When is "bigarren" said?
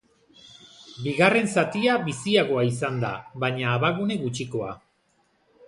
1.07-1.51